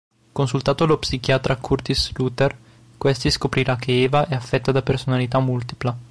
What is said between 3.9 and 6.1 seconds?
Eva è affetta da personalità multipla.